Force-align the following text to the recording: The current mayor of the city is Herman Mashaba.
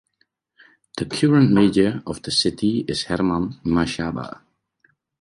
The 0.97 1.05
current 1.05 1.51
mayor 1.51 2.01
of 2.07 2.23
the 2.23 2.31
city 2.31 2.79
is 2.87 3.03
Herman 3.03 3.59
Mashaba. 3.63 4.41